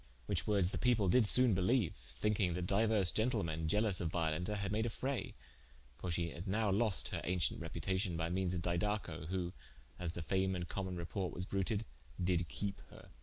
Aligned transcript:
Whiche 0.25 0.47
woordes 0.47 0.71
the 0.71 0.79
people 0.79 1.09
did 1.09 1.27
sone 1.27 1.53
beleue, 1.53 1.91
thinking 2.17 2.55
that 2.55 2.65
diuers 2.65 3.13
gentlemen 3.13 3.67
ielous 3.67 4.01
of 4.01 4.11
Violenta 4.11 4.55
had 4.57 4.71
made 4.71 4.87
a 4.87 4.89
fraye: 4.89 5.35
for 5.99 6.09
she 6.09 6.31
had 6.31 6.47
now 6.47 6.71
loste 6.71 7.09
her 7.09 7.21
auncient 7.23 7.59
reputacion 7.61 8.17
by 8.17 8.27
meanes 8.27 8.55
of 8.55 8.63
Didaco, 8.63 9.27
who 9.27 9.53
(as 9.99 10.13
the 10.13 10.23
fame 10.23 10.55
and 10.55 10.67
common 10.67 10.95
reporte 10.95 11.35
was 11.35 11.45
bruted) 11.45 11.85
did 12.19 12.49
keepe 12.49 12.81
her. 12.89 13.09